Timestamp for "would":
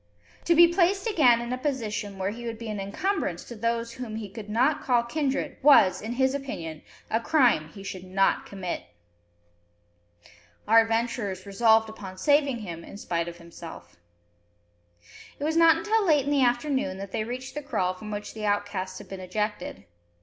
2.47-2.57